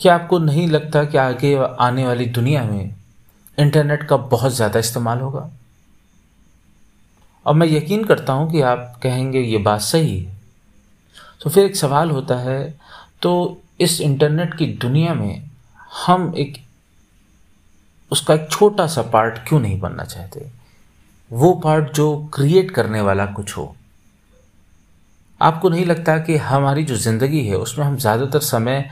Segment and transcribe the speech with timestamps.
[0.00, 2.94] क्या आपको नहीं लगता कि आगे आने वाली दुनिया में
[3.58, 5.50] इंटरनेट का बहुत ज़्यादा इस्तेमाल होगा?
[7.46, 10.36] और मैं यकीन करता हूँ कि आप कहेंगे, ये बात सही है।
[11.42, 12.74] तो फिर एक सवाल होता है
[13.22, 15.50] तो इस इंटरनेट की दुनिया में
[16.06, 16.56] हम एक,
[18.10, 20.50] उसका एक छोटा सा पार्ट क्यों नहीं बनना चाहते?
[21.30, 23.74] वो पार्ट जो क्रिएट करने वाला कुछ हो।
[25.40, 28.90] आपको नहीं लगता कि हमारी जो ज़िंदगी है, उसमें हम ज़्यादातर समय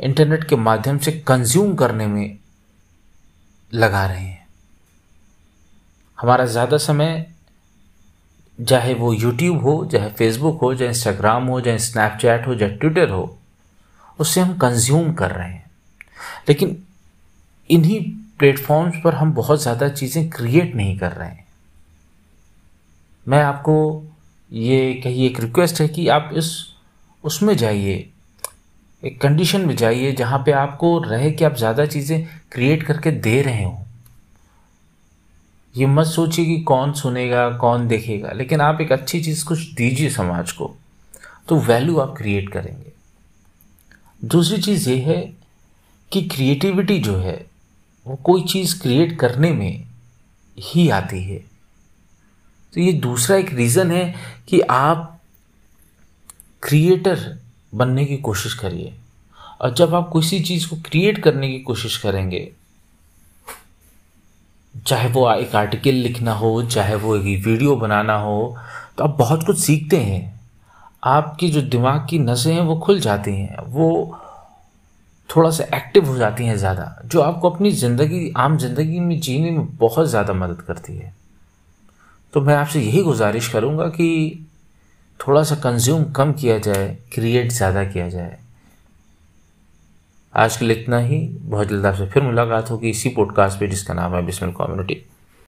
[0.00, 2.38] इंटरनेट के माध्यम से कंज्यूम करने में
[3.74, 4.46] लगा रहे हैं?
[6.20, 7.26] हमारा ज़्यादा समय,
[8.66, 13.10] चाहे वो यूट्यूब हो, चाहे फेसबुक हो, चाहे इंस्टाग्राम हो, चाहे स्नैपचैट हो, चाहे ट्विटर
[13.10, 13.38] हो,
[14.18, 15.70] उससे हम कंज्यूम कर रहे हैं।
[16.48, 16.82] लेकिन
[17.70, 18.00] इन्हीं
[18.38, 21.46] प्लेटफॉर्म्स पर हम बहुत ज़्यादा चीज़ें क्रिएट नहीं कर रहे हैं।
[23.28, 24.04] मैं आपको
[24.50, 26.54] ये कही एक रिक्वेस्ट है कि आप इस,
[27.24, 28.08] उसमें जाइए।
[29.02, 33.40] एक कंडीशन में जाइए जहाँ पे आपको रहे कि आप ज़्यादा चीज़ें क्रिएट करके दे
[33.42, 33.78] रहे हो।
[35.74, 40.10] ये मत सोचिए कि कौन सुनेगा, कौन देखेगा, लेकिन आप एक अच्छी चीज़ कुछ दीजिए
[40.10, 40.74] समाज को
[41.48, 42.92] तो वैल्यू आप क्रिएट करेंगे।
[44.22, 45.20] दूसरी चीज़ ये है
[46.12, 47.46] कि क्रिएटिविटी जो है,
[48.06, 49.84] वो कोई चीज़ क्रिएट करने में
[50.58, 51.49] ही आती है।
[52.74, 54.14] तो ये दूसरा एक रीज़न है
[54.48, 55.20] कि आप
[56.62, 57.38] क्रिएटर
[57.72, 58.94] बनने की कोशिश करिए।
[59.60, 62.50] और जब आप किसी चीज़ को क्रिएट करने की कोशिश करेंगे,
[64.74, 68.56] चाहे वो एक आर्टिकल लिखना हो, चाहे वो एक वीडियो बनाना हो
[68.98, 70.40] तो आप बहुत कुछ सीखते हैं।
[71.02, 74.18] आपकी जो दिमाग की नसें हैं, वो खुल जाती हैं। वो
[75.30, 79.50] थोड़ा सा एक्टिव हो जाती हैं ज़्यादा, जो आपको अपनी ज़िंदगी, आम ज़िंदगी में जीने
[79.50, 81.14] में बहुत ज़्यादा मदद करती है।
[82.32, 84.46] तो मैं आपसे यही गुजारिश करूँगा कि
[85.20, 88.38] थोड़ा सा कंज्यूम कम किया जाए क्रिएट ज़्यादा किया जाए।
[90.34, 93.94] आज के लिए इतना ही। बहुत जल्द आपसे फिर मुलाकात होगी इसी पॉडकास्ट पे जिसका
[93.94, 95.02] नाम है बिस्मिल कम्युनिटी।